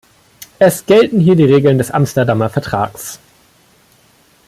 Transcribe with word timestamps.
Es 0.57 0.83
gelten 0.87 1.19
hier 1.19 1.35
die 1.35 1.43
Regeln 1.45 1.77
des 1.77 1.91
Amsterdamer 1.91 2.49
Vertrags. 2.49 3.19